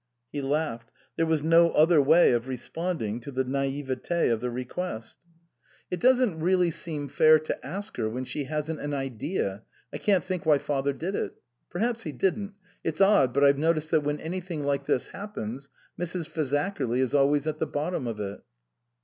[0.31, 4.49] He laughed; there was no other way of re sponding to the naivete of the
[4.49, 5.19] request.
[5.29, 5.99] 93 THE COSMOPOLITAN" It
[6.39, 9.61] doesn't really seem fair to ask her when she hasn't an idea
[9.93, 11.35] I can't think why father did it.
[11.69, 12.55] Perhaps he didn't.
[12.83, 15.69] It's odd, but I've noticed that when anything like this happens,
[15.99, 16.27] Mrs.
[16.27, 18.41] Fazakerly is always at the bottom of it."